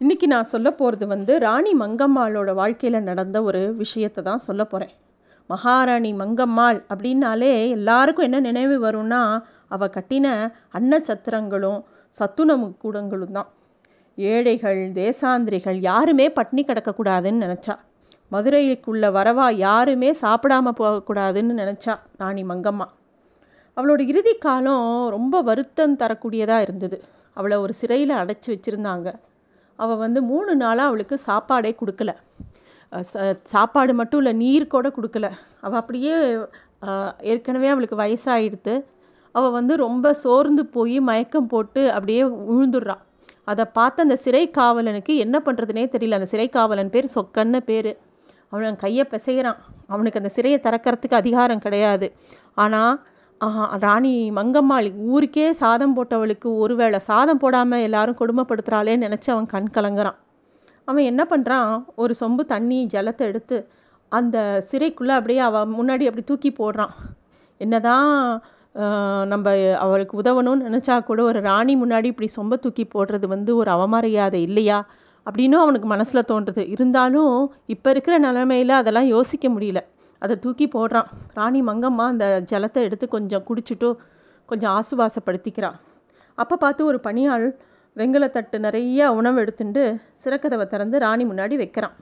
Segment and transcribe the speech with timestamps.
[0.00, 4.92] இன்றைக்கி நான் சொல்ல போகிறது வந்து ராணி மங்கம்மாளோட வாழ்க்கையில் நடந்த ஒரு விஷயத்தை தான் சொல்ல போகிறேன்
[5.50, 9.20] மகாராணி மங்கம்மாள் அப்படின்னாலே எல்லாருக்கும் என்ன நினைவு வரும்னா
[9.68, 11.80] அவள் கட்டின அன்னச்சத்திரங்களும்
[12.10, 13.48] சத்துணவு கூடங்களும் தான்.
[14.18, 17.76] ஏழைகள் தேசாந்திரிகள் யாருமே பட்னி கிடக்கக்கூடாதுன்னு நினச்சா.
[18.32, 22.88] மதுரைக்குள்ள வரவா யாருமே சாப்பிடாம போகக்கூடாதுன்னு நினச்சா ராணி மங்கம்மா.
[23.76, 26.98] அவளோட இறுதி காலம் ரொம்ப வருத்தம் தரக்கூடியதாக இருந்தது.
[27.32, 29.08] அவளை ஒரு சிறையில் அடைச்சி வச்சுருந்தாங்க.
[29.78, 32.14] அவள் வந்து மூணு நாளாக அவளுக்கு சாப்பாடே கொடுக்கல.
[33.12, 35.30] ச- சாப்பாடு மட்டும் இல்லை நீர் கூட கொடுக்கல.
[35.60, 36.38] அவள் அப்படியே
[37.20, 38.84] ஏற்கனவே அவளுக்கு வயசாகிடுது
[39.32, 42.94] அவள் வந்து ரொம்ப சோர்ந்து போய் மயக்கம் போட்டு அப்படியே விழுந்துடுறா
[43.44, 46.18] அதை பார்த்து அந்த சிறை காவலனுக்கு என்ன பண்ணுறதுனே தெரியல.
[46.18, 47.90] அந்த சிறை காவலன் பேர் சொக்கன்னு பேர்.
[48.48, 52.12] அவன் கையை பிசைகிறான் அவனுக்கு அந்த சிறையை திறக்கறதுக்கு அதிகாரம் கிடையாது.
[52.54, 53.02] ஆனால்
[53.84, 60.16] ராணி மங்கம்மாள் ஊருக்கே சாதம் போட்டவளுக்கு ஒருவேளை சாதம் போடாமல் எல்லாரும் கொடுமைப்படுத்துகிறாளேன்னு நினச்சி அவன் கண் கலங்குறான்.
[60.88, 61.70] அவன் என்ன பண்ணுறான்
[62.02, 63.56] ஒரு சொம்பு தண்ணி ஜலத்தை எடுத்து
[64.12, 64.36] அந்த
[64.70, 66.94] சிறைக்குள்ளே அப்படியே அவள் முன்னாடி அப்படி தூக்கி போடுறான்.
[67.60, 68.10] என்னதான்
[69.32, 69.52] நம்ம
[69.84, 74.78] அவளுக்கு உதவணும்னு நினச்சா கூட ஒரு ராணி முன்னாடி இப்படி சொம்ப தூக்கி போடுறது வந்து ஒரு அவமரியாதை இல்லையா?
[75.26, 76.62] அப்படின்னும் அவனுக்கு மனசில் தோன்றுது.
[76.74, 77.34] இருந்தாலும்
[77.74, 79.80] இப்போ இருக்கிற நிலைமையில் அதெல்லாம் யோசிக்க முடியல.
[80.22, 81.08] அதை தூக்கி போடுறான்.
[81.38, 83.88] ராணி மங்கம்மா அந்த ஜலத்தை எடுத்து கொஞ்சம் குடிச்சிட்டு
[84.48, 85.78] கொஞ்சம் ஆசுவாசப்படுத்திக்கிறான்
[86.38, 87.46] அப்போ பார்த்து ஒரு பணியாள்
[87.96, 89.82] வெங்கலத்தட்டு நிறைய உணவு எடுத்துட்டு
[90.24, 91.94] சிறக்கதவை திறந்து ராணி முன்னாடி வைக்கிறான்.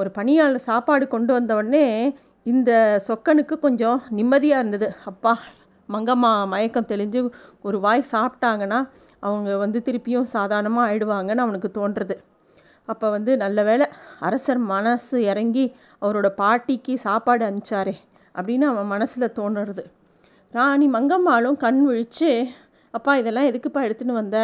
[0.00, 1.86] ஒரு பணியாள் சாப்பாடு கொண்டு வந்தவுடனே
[2.46, 2.70] இந்த
[3.08, 4.88] சொக்கனுக்கு கொஞ்சம் நிம்மதியாக இருந்தது.
[5.10, 5.32] அப்பா
[5.88, 7.20] மங்கம்மா மயக்கம் தெளிஞ்சு
[7.66, 8.78] ஒரு வாய் சாப்பிட்டாங்கன்னா
[9.26, 12.16] அவங்க வந்து திருப்பியும் சாதாரணமாக ஆயிடுவாங்கன்னு அவனுக்கு தோன்றுறது.
[12.88, 13.86] அப்போ வந்து நல்ல வேளை
[14.26, 15.64] அரசர் மனசு இறங்கி
[16.04, 17.94] அவரோட பாட்டிக்கு சாப்பாடு அனுப்பிச்சாரே
[18.34, 19.84] அப்படின்னு அவன் மனசில் தோணுறது.
[20.54, 22.30] ராணி மங்கம்மாளும் கண் விழிச்சு
[22.94, 24.38] அப்பா இதெல்லாம் எதுக்குப்பா எடுத்துன்னு வந்த?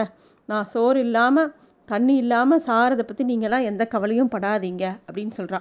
[0.48, 1.50] நான் சோறு இல்லாமல்
[1.88, 5.60] தண்ணி இல்லாமல் சாரதை பற்றி நீங்களாம் எந்த கவலையும் படாதீங்க அப்படின்னு சொல்கிறா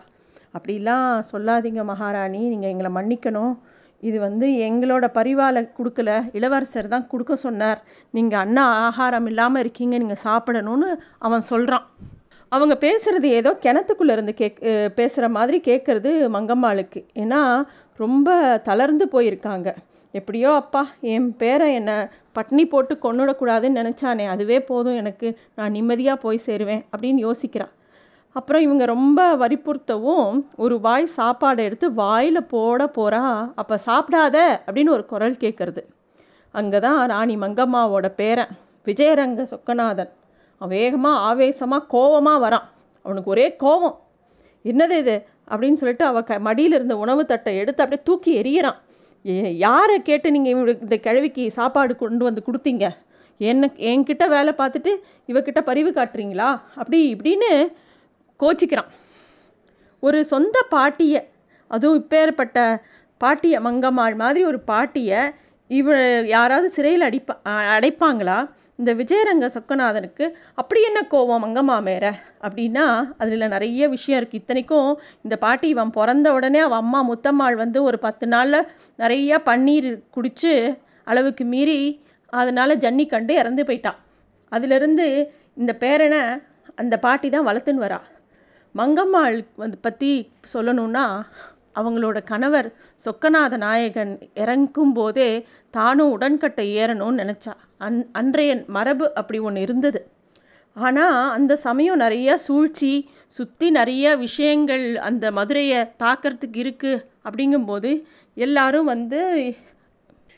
[0.57, 3.53] அப்படிலாம் சொல்லாதீங்க மகாராணி நீங்கள் எங்களை மன்னிக்கணும்.
[4.03, 7.79] இது வந்து எங்களோட பரிவாலை கொடுக்கல இளவரசர் தான் கொடுக்க சொன்னார்.
[8.15, 10.89] நீங்கள் அண்ணா ஆகாரம் இல்லாமல் இருக்கீங்க நீங்கள் சாப்பிடணும்னு
[11.27, 11.85] அவன் சொல்கிறான்
[12.51, 14.59] அவங்க பேசுகிறது ஏதோ கிணத்துக்குள்ளே இருந்து கேக்
[14.95, 16.99] பேசுகிற மாதிரி கேட்குறது மங்கம்மாளுக்கு.
[17.23, 17.41] ஏன்னா
[18.03, 18.29] ரொம்ப
[18.67, 19.69] தளர்ந்து போயிருக்காங்க.
[20.13, 20.81] எப்படியோ அப்பா
[21.15, 21.97] என் பேரை என்னை
[22.37, 25.27] பட்னி போட்டு கொண்டுடக்கூடாதுன்னு நினச்சானே அதுவே போதும் எனக்கு
[25.57, 27.73] நான் நிம்மதியாக போய் சேருவேன் அப்படின்னு யோசிக்கிறான்
[28.35, 30.33] அப்புறம் இவங்க ரொம்ப வற்புறுத்தவும்
[30.63, 33.23] ஒரு வாய் சாப்பாடை எடுத்து வாயில் போட போகிறா
[33.61, 35.83] அப்போ சாப்பிடாத அப்படின்னு ஒரு குரல் கேட்குறது
[36.53, 38.53] அங்கே தான் ராணி மங்கம்மாவோட பேரன்
[38.87, 40.11] விஜயரங்க சொக்கநாதன்.
[40.67, 42.67] வேகமாக ஆவேசமாக கோவமாக வரான்.
[43.01, 43.95] அவனுக்கு ஒரே கோவம்.
[44.65, 45.25] என்னது இது?
[45.51, 48.75] அப்படின்னு சொல்லிட்டு அவள் க மடியில் இருந்த உணவு தட்டை எடுத்து அப்படியே தூக்கி எறியறான்.
[49.25, 52.89] ஏ யாரை கேட்டு நீங்கள் இந்த கிழவிக்கு சாப்பாடு கொண்டு வந்து கொடுத்தீங்க?
[53.37, 54.91] என்ன என்கிட்ட வேலை பார்த்துட்டு
[55.27, 56.61] இவக்கிட்ட பரிவு காட்டுறீங்களா?
[56.75, 57.71] அப்படி இப்படின்னு
[58.39, 58.91] கோச்சிக்கிறான்.
[59.99, 61.27] ஒரு சொந்த பாட்டியை
[61.67, 62.81] அதுவும் இப்பேற்பட்ட
[63.17, 65.31] பாட்டியை மங்கம்மாள் மாதிரி ஒரு பாட்டியை
[65.67, 68.49] இவ யாராவது சிறையில் அடிப்பா அடைப்பாங்களா?
[68.79, 70.25] இந்த விஜயரங்க சொக்கநாதனுக்கு
[70.55, 72.05] அப்படி என்ன கோவம் மங்கம்மா மேர
[72.45, 72.85] அப்படின்னா
[73.17, 74.89] அதில் நிறைய விஷயம் இருக்குது இத்தனைக்கும்
[75.21, 80.53] இந்த பாட்டி இவன் பிறந்த உடனே அவன் அம்மா முத்தம்மாள் வந்து ஒரு பத்து நாளில் நிறைய பன்னீர் குடித்து
[81.07, 81.79] அளவுக்கு மீறி
[82.33, 83.99] அதனால் ஜன்னி கண்டு இறந்து போயிட்டான்
[84.51, 85.07] அதிலிருந்து
[85.53, 86.21] இந்த பேரனை
[86.75, 87.99] அந்த பாட்டி தான் வளர்த்துன்னு வரா.
[88.75, 90.11] மங்கம்மாள் வந்து பற்றி
[90.53, 91.05] சொல்லணும்னா
[91.75, 92.69] அவங்களோட கணவர்
[93.05, 95.31] சொக்கநாத நாயகன் இறங்கும் போதே
[95.73, 97.53] தானும் உடன்கட்டை ஏறணும்னு நினச்சா.
[97.87, 99.99] அன் அன்றைய மரபு அப்படி ஒன்று இருந்தது.
[100.75, 102.91] ஆனால் அந்த சமயம் நிறைய சூழ்ச்சி
[103.37, 107.91] சுற்றி நிறைய விஷயங்கள் அந்த மதுரையை தாக்கிறதுக்கு இருக்குது அப்படிங்கும்போது
[108.37, 109.21] எல்லாரும் வந்து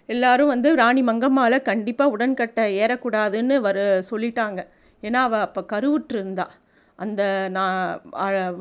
[0.09, 3.78] எல்லாரும் வந்து ராணி மங்கம்மாவை கண்டிப்பாக உடன்கட்டை ஏறக்கூடாதுன்னு வர
[4.09, 4.59] சொல்லிட்டாங்க.
[5.03, 6.46] ஏன்னா அவள் அப்போ கருவுற்று இருந்தா
[7.00, 7.22] அந்த
[7.57, 7.78] நான்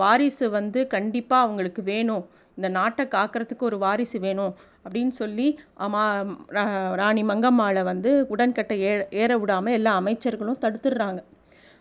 [0.03, 2.25] வாரிசு வந்து கண்டிப்பாக அவங்களுக்கு வேணும்.
[2.57, 5.47] இந்த நாட்டை காக்கிறதுக்கு ஒரு வாரிசு வேணும் அப்படின்னு சொல்லி
[5.77, 6.03] அம்மா
[6.49, 11.21] ரா- ராணி மங்கம்மாளை வந்து உடன்கட்டை ஏ ஏற விடாமல் எல்லா அமைச்சர்களும் தடுத்துடுறாங்க.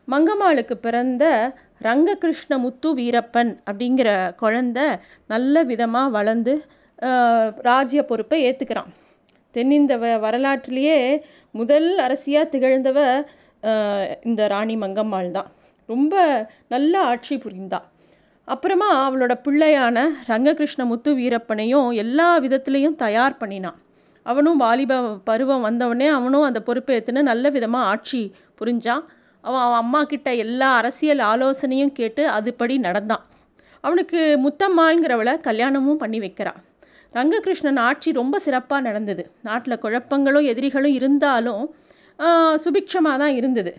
[0.07, 1.24] மங்கம்மாளுக்கு பிறந்த
[1.81, 4.10] ரங்ககிருஷ்ண முத்து வீரப்பன் அப்படிங்கிற
[4.42, 4.80] குழந்த
[5.27, 6.54] நல்ல விதமாக வளர்ந்து
[7.62, 8.92] ராஜ்ய பொறுப்பை ஏற்றுக்கிறான்
[9.56, 10.98] தென்னிந்த வ வரலாற்றிலேயே
[11.56, 13.00] முதல் அரசியாக திகழ்ந்தவ
[14.24, 15.50] இந்த ராணி மங்கம்மாள் தான்.
[15.89, 16.15] ரொம்ப
[16.68, 17.80] நல்ல ஆட்சி புரிந்தா.
[18.54, 19.98] அப்புறமா அவளோட பிள்ளையான
[20.30, 23.78] ரங்ககிருஷ்ண முத்து வீரப்பனையும் எல்லா விதத்துலேயும் தயார் பண்ணினான்.
[24.25, 24.94] அவனும் வாலிப
[25.30, 28.22] பருவம் வந்தவொடனே அவனும் அந்த பொறுப்பை ஏற்றுன்னு நல்ல விதமாக ஆட்சி
[28.60, 29.04] புரிஞ்சான்.
[29.44, 33.24] அவன் அவன் அம்மா கிட்ட எல்லா அரசியல் ஆலோசனையும் கேட்டு அதுபடி நடந்தான்.
[33.84, 36.60] அவனுக்கு முத்தம்மாள்ங்கிறவளை கல்யாணமும் பண்ணி வைக்கிறான்
[37.18, 39.24] ரங்ககிருஷ்ணன் ஆட்சி ரொம்ப சிறப்பாக நடந்தது.
[39.48, 41.63] நாட்டில் குழப்பங்களும் எதிரிகளும் இருந்தாலும்
[42.63, 43.72] சுபிக்ஷமாக தான் இருந்தது.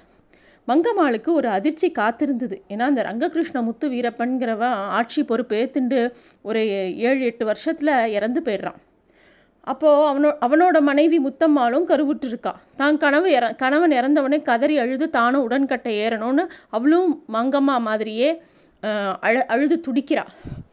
[0.68, 2.56] மங்கம்மாளுக்கு ஒரு அதிர்ச்சி காத்திருந்தது.
[2.72, 5.98] ஏன்னா அந்த ரங்ககிருஷ்ண முத்து வீரப்பன்கிறவன் ஆட்சி பொறுப்பு ஏற்றுண்டு
[6.48, 6.60] ஒரு
[7.08, 8.78] ஏழு எட்டு வருஷத்தில் இறந்து போயிடுறான்.
[9.70, 12.52] அப்போது அவனோ அவனோட மனைவி முத்தம்மாளும் கருவுற்றிருக்கா.
[12.80, 16.44] தான் கனவு இற கணவன் இறந்தவனே கதறி அழுது தானும் உடன்கட்டை ஏறணும்னு
[16.76, 18.30] அவளும் மங்கம்மா மாதிரியே
[19.28, 20.24] அழ அழுது துடிக்கிறா.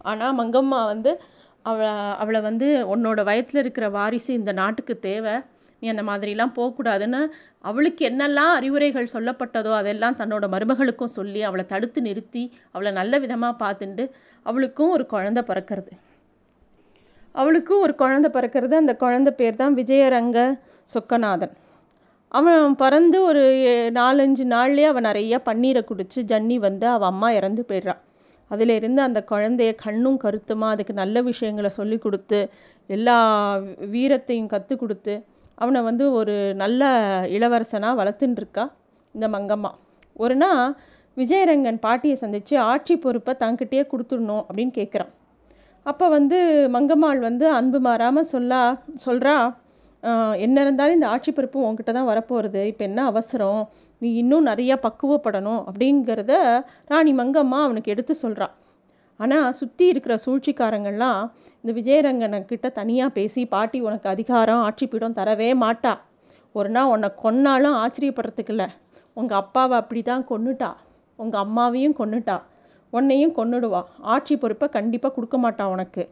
[0.10, 1.12] ஆனால் மங்கம்மா வந்து
[1.66, 1.92] அவளை
[2.24, 5.36] அவளை வந்து உன்னோட வயத்தில் இருக்கிற வாரிசு இந்த நாட்டுக்கு தேவை.
[5.82, 7.22] நீ அந்த மாதிரிலாம் போகக்கூடாதுன்னு
[7.62, 14.06] அவளுக்கு என்னெல்லாம் அறிவுரைகள் சொல்லப்பட்டதோ அதெல்லாம் தன்னோட மருமகளுக்கும் சொல்லி அவளை தடுத்து நிறுத்தி அவளை நல்ல விதமாக பார்த்துட்டு
[14.46, 15.92] அவளுக்கும் ஒரு குழந்த பிறக்கிறது.
[17.36, 18.74] அவளுக்கும் ஒரு குழந்த பிறக்கிறது.
[18.74, 20.40] அந்த குழந்த பேர் தான் விஜயரங்க
[20.90, 21.54] சொக்கநாதன்.
[22.32, 23.44] அவன் பிறந்து ஒரு
[24.00, 28.02] நாலஞ்சு நாள்லேயே அவன் நிறைய பன்னீரை குடித்து ஜன்னி வந்து அவள் அம்மா இறந்து போயிடுறான்
[28.52, 32.40] அதிலிருந்து அந்த குழந்தைய கண்ணும் கருத்துமாக அதுக்கு நல்ல விஷயங்களை சொல்லி கொடுத்து
[32.90, 33.16] எல்லா
[33.94, 35.16] வீரத்தையும் கற்றுக் கொடுத்து
[35.58, 36.84] அவனை வந்து ஒரு நல்ல
[37.28, 38.72] இளவரசனாக வளர்த்துட்டுருக்கா
[39.14, 39.72] இந்த மங்கம்மா.
[40.16, 40.76] ஒரு நாள்
[41.18, 45.12] விஜயரங்கன் பாட்டியை சந்தித்து ஆட்சி பொறுப்பை தங்கிட்டே கொடுத்துடணும் அப்படின்னு கேட்குறான்
[45.84, 46.38] அப்போ வந்து
[46.72, 49.36] மங்கம்மாள் வந்து அன்பு மாறாமல் சொல்லா சொல்கிறா
[50.34, 53.70] என்ன இருந்தாலும் இந்த ஆட்சி பொறுப்பு உங்ககிட்ட தான் வரப்போகிறது இப்போ என்ன அவசரம்?
[54.02, 56.34] நீ இன்னும் நிறையா பக்குவப்படணும் அப்படிங்கிறத
[56.86, 58.54] ராணி மங்கம்மா அவனுக்கு எடுத்து சொல்கிறான்
[59.20, 61.22] ஆனால் சுற்றி இருக்கிற சூழ்ச்சிக்காரங்கள்லாம்
[61.62, 65.94] இந்த விஜயரங்கனக்கிட்ட தனியாக பேசி பாட்டி உனக்கு அதிகாரம் ஆட்சிப்பீடம் தரவே மாட்டா.
[66.56, 68.68] ஒரு நாள் உன்னை கொன்னாலும் ஆச்சரியப்படுறதுக்கு இல்லை.
[69.20, 70.70] உங்கள் அப்பாவை அப்படி தான் கொன்னுட்டா.
[71.20, 72.38] உங்கள் அம்மாவையும் கொன்னுட்டா.
[72.94, 73.82] உன்னையும் கொன்னுடுவா.
[74.14, 76.04] ஆட்சி பொறுப்பை கண்டிப்பாக கொடுக்க மாட்டா உனக்கு.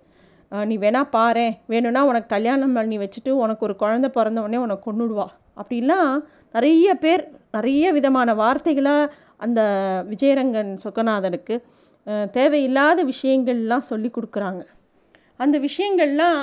[0.70, 1.46] நீ வேணா பாரு.
[1.72, 5.28] வேணும்னா உனக்கு கல்யாணம் பண்ணி வச்சுட்டு உனக்கு ஒரு குழந்த பிறந்தவொடனே உனக்கு கொன்னுடுவா.
[5.62, 6.12] அப்படிலாம்
[6.56, 7.24] நிறைய பேர்
[7.58, 8.96] நிறைய விதமான வார்த்தைகளை
[9.46, 9.62] அந்த
[10.12, 11.56] விஜயரங்கன் சொக்கநாதனுக்கு
[12.38, 14.64] தேவையில்லாத விஷயங்கள்லாம் சொல்லி கொடுக்குறாங்க.
[15.44, 16.40] அந்த விஷயங்கள்லாம்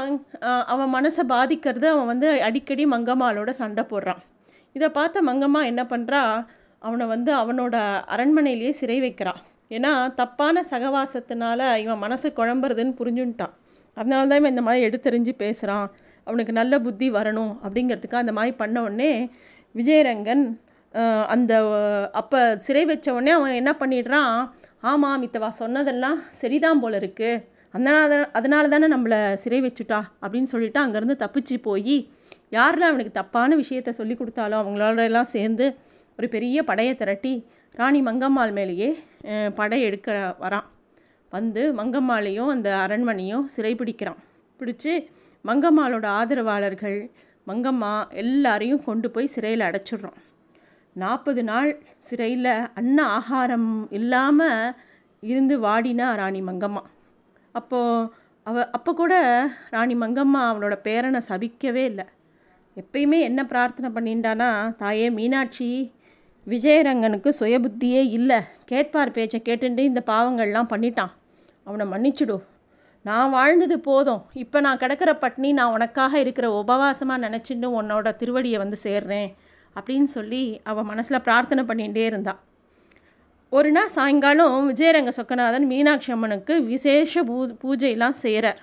[0.72, 4.22] அவன் மனசை பாதிக்கிறது அவன் வந்து அடிக்கடி மங்கம்மாளோட சண்டை போடுறான்.
[4.76, 6.22] இதை பார்த்த மங்கம்மா என்ன பண்ணுறா
[6.82, 7.74] அவனை வந்து அவனோட
[8.14, 9.40] அரண்மனையிலேயே சிறை வைக்கிறான்
[9.76, 13.54] ஏன்னா தப்பான சகவாசத்தினால இவன் மனசு குழம்புறதுன்னு புரிஞ்சுன்ட்டான்.
[13.96, 15.86] அதனால தான் இவன் இந்த மாதிரி எடுத்தறிஞ்சு பேசுகிறான்
[16.26, 19.12] அவனுக்கு நல்ல புத்தி வரணும் அப்படிங்கிறதுக்கு அந்த மாதிரி பண்ண உடனே
[19.74, 20.44] விஜயரங்கன்
[21.34, 21.52] அந்த
[22.20, 24.34] அப்போ சிறை வச்ச உடனே அவன் என்ன பண்ணிடுறான்?
[24.82, 30.00] ஆமாம் மித்தவா சொன்னதெல்லாம் சரிதான் போல இருக்குது அதனால அதனால தானே நம்மளை சிறை வச்சுட்டா?
[30.22, 31.96] அப்படின்னு சொல்லிட்டு அங்கேருந்து தப்பிச்சு போய்
[32.50, 35.66] யாரெல்லாம் அவனுக்கு தப்பான விஷயத்த சொல்லி கொடுத்தாலும் அவங்களோட எல்லாம் சேர்ந்து
[36.18, 38.88] ஒரு பெரிய படையை திரட்டி ராணி மங்கம்மாள் மேலேயே
[39.54, 40.66] படை எடுக்க வரான்.
[41.30, 44.20] வந்து மங்கம்மாளையும் அந்த அரண்மனையும் சிறைப்பிடிக்கிறான்
[44.60, 44.94] பிடிச்சி
[45.44, 46.98] மங்கம்மாளோட ஆதரவாளர்கள்
[47.46, 50.18] மங்கம்மா எல்லாரையும் கொண்டு போய் சிறையில் அடைச்சிடுறோம்
[50.96, 51.70] நாற்பது நாள்
[52.06, 54.74] சிறையில் அன்ன ஆகாரம் இல்லாமல்
[55.22, 56.82] இருந்து வாடினா ராணி மங்கம்மா.
[57.52, 58.08] அப்போது
[58.46, 59.14] அவ அப்போ கூட
[59.70, 62.06] ராணி மங்கம்மா அவனோட பேரனை சபிக்கவே இல்லை.
[62.76, 65.68] எப்பயுமே என்ன பிரார்த்தனை பண்ணிட்டானா தாயே மீனாட்சி
[66.46, 68.38] விஜயரங்கனுக்கு சுயபுத்தியே இல்லை.
[68.64, 71.12] கேட்பார் பேச்சை கேட்டுட்டு இந்த பாவங்கள்லாம் பண்ணிட்டான்.
[71.66, 72.36] அவனை மன்னிச்சுடு.
[73.04, 74.22] நான் வாழ்ந்தது போதும்.
[74.42, 79.30] இப்போ நான் கிடக்கிற பட்னி நான் உனக்காக இருக்கிற உபவாசமாக நினச்சிட்டு உன்னோட திருவடியை வந்து சேர்றேன்.
[79.76, 82.40] அப்படின்னு சொல்லி அவள் மனசில் பிரார்த்தனை பண்ணிகிட்டே இருந்தாள்
[83.52, 88.60] ஒரு நாள் சாயங்காலம் விஜயரங்க சொக்கநாதன் மீனாட்சி அம்மனுக்கு விசேஷ பூ பூஜையெல்லாம் செய்கிறார்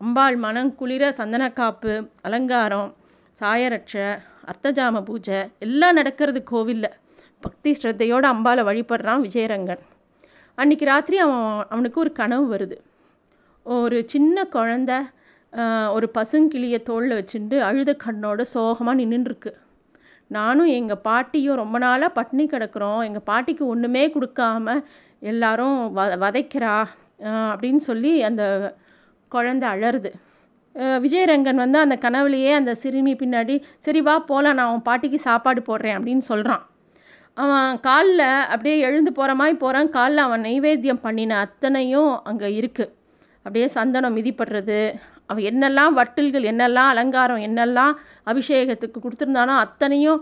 [0.00, 1.92] அம்பாள் மனம் குளிர சந்தனக்காப்பு
[2.22, 2.90] அலங்காரம்
[3.38, 4.06] சாயரட்சை
[4.50, 6.94] அர்த்தஜாம பூஜை எல்லாம் நடக்கிறது கோவிலில்.
[7.42, 9.82] பக்தி ஸ்ரத்தையோடு அம்பாவை வழிபடுறான் விஜயரங்கன்.
[10.58, 12.76] அன்றைக்கி ராத்திரி அவன் அவனுக்கு ஒரு கனவு வருது.
[13.66, 14.92] ஒரு சின்ன குழந்த
[15.96, 19.50] ஒரு பசுங்கிளியை தோளில் வச்சுட்டு அழுத கண்ணோட சோகமாக நின்றுருக்கு
[20.30, 23.02] நானும் எங்கள் பாட்டியும் ரொம்ப நாளாக பட்னி கிடக்கிறோம்.
[23.04, 24.76] எங்கள் பாட்டிக்கு ஒன்றுமே கொடுக்காம
[25.22, 26.76] எல்லாரும் வ வதைக்கிறா
[27.24, 28.42] அப்படின்னு சொல்லி அந்த
[29.32, 30.10] குழந்த அழருது
[31.00, 35.96] விஜயரங்கன் வந்து அந்த கனவுலையே அந்த சிறுமி பின்னாடி சரி வா போகலாம் நான் அவன் பாட்டிக்கு சாப்பாடு போடுறேன்
[35.98, 36.64] அப்படின்னு சொல்கிறான்
[37.36, 42.92] அவன் காலில் அப்படியே எழுந்து போகிற மாதிரி போகிறான் காலில் அவன் நைவேத்தியம் பண்ணின அத்தனையும் அங்கே இருக்குது
[43.46, 44.78] அப்படியே சந்தனம் மிதிப்படுறது
[45.30, 47.92] அவன் என்னெல்லாம் வட்டில்கள் என்னெல்லாம் அலங்காரம் என்னெல்லாம்
[48.32, 50.20] அபிஷேகத்துக்கு கொடுத்துருந்தானோ அத்தனையும்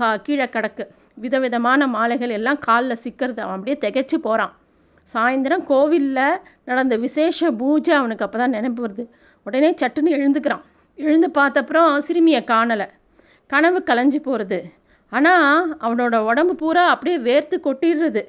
[0.00, 0.84] கா கீழே கிடக்கு.
[1.24, 3.40] விதவிதமான மாலைகள் எல்லாம் காலில் சிக்கிறது.
[3.44, 4.52] அவன் அப்படியே திகைச்சு போகிறான்
[5.12, 9.04] சாயந்தரம் கோவிலில் நடந்த விசேஷ பூஜை அவனுக்கு அப்போ தான் நினைப்பு வருது.
[9.46, 10.62] உடனே சட்டுன்னு எழுந்துக்கிறான்.
[10.98, 12.86] எழுந்து பார்த்தப்புறம் சிறுமியை காணலை.
[13.50, 14.58] கனவு கலைஞ்சு போகிறது
[15.12, 15.48] ஆனால்
[15.86, 18.22] அவனோட உடம்பு பூரா அப்படியே வேர்த்து கொட்டிடுறது.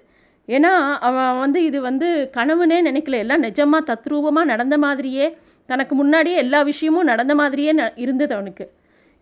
[0.50, 0.72] ஏன்னா
[1.08, 2.08] அவன் வந்து இது வந்து
[2.38, 3.20] கனவுனே நினைக்கல.
[3.24, 5.28] எல்லாம் நிஜமாக தத்ரூபமாக நடந்த மாதிரியே
[5.66, 8.66] தனக்கு முன்னாடியே எல்லா விஷயமும் நடந்த மாதிரியே ந இருந்தது அவனுக்கு.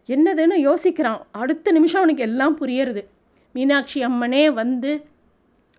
[0.10, 1.20] என்னதுன்னு யோசிக்கிறான்.
[1.32, 3.02] அடுத்த நிமிஷம் அவனுக்கு எல்லாம் புரியறது.
[3.56, 4.92] மீனாட்சி அம்மனே வந்து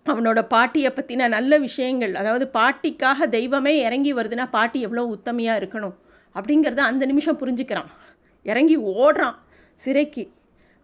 [0.05, 5.95] அவனோட பாட்டியை பற்றின நல்ல விஷயங்கள் அதாவது பாட்டிக்காக தெய்வமே இறங்கி வருதுன்னா பாட்டி எவ்வளோ உத்தமையாக இருக்கணும்
[6.35, 7.89] அப்படிங்கிறத அந்த நிமிஷம் புரிஞ்சுக்கிறான்.
[8.45, 9.37] இறங்கி ஓடுறான்
[9.79, 10.23] சிறைக்கு.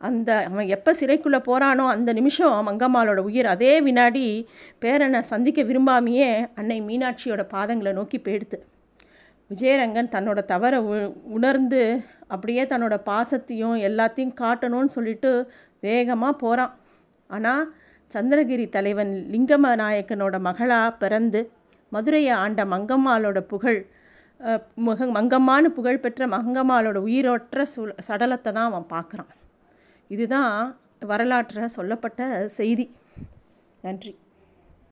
[0.01, 3.45] அந்த அவன் எப்போ சிறைக்குள்ளே போகிறானோ அந்த நிமிஷம் மங்கம்மாளோட உயிர்.
[3.45, 4.25] அதே வினாடி
[4.81, 8.59] பேரனை சந்திக்க விரும்பாமையே அன்னை மீனாட்சியோட பாதங்களை நோக்கி போயிடுத்து
[9.49, 10.95] விஜயரங்கன் தன்னோட தவறை உ
[11.27, 11.81] உணர்ந்து
[12.27, 15.31] அப்படியே தன்னோட பாசத்தையும் எல்லாத்தையும் காட்டணும்னு சொல்லிட்டு
[15.79, 16.73] வேகமாக போகிறான்
[17.29, 17.63] ஆனால்
[18.11, 21.41] சந்திரகிரி தலைவன் லிங்கம நாயக்கனோட மகளாக பிறந்து
[21.91, 23.79] மதுரையை ஆண்ட மங்கம்மாளோட புகழ்
[24.77, 29.31] முக மங்கம்மான்னு புகழ்பெற்ற மங்கம்மாளோட உயிரோற்ற சு சடலத்தை தான் அவன் பார்க்குறான்.
[30.09, 30.53] இதுதான்
[31.05, 32.21] வரலாற்றில் சொல்லப்பட்ட
[32.59, 32.85] செய்தி.
[33.83, 34.13] நன்றி.